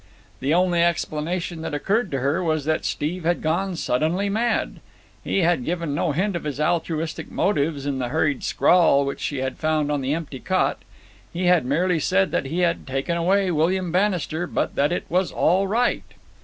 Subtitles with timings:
[0.39, 4.79] The only explanation that occurred to her was that Steve had gone suddenly mad.
[5.23, 9.41] He had given no hint of his altruistic motives in the hurried scrawl which she
[9.41, 10.79] had found on the empty cot.
[11.31, 15.31] He had merely said that he had taken away William Bannister, but that "it was
[15.31, 16.01] all right."